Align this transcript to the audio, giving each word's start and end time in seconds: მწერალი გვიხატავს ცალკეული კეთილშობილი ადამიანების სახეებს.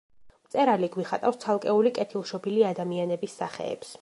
მწერალი 0.45 0.89
გვიხატავს 0.95 1.39
ცალკეული 1.45 1.93
კეთილშობილი 1.99 2.67
ადამიანების 2.73 3.41
სახეებს. 3.45 3.99